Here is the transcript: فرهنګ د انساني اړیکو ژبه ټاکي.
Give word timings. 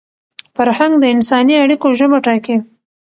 فرهنګ 0.55 0.93
د 0.99 1.05
انساني 1.13 1.55
اړیکو 1.63 1.87
ژبه 1.99 2.17
ټاکي. 2.25 2.55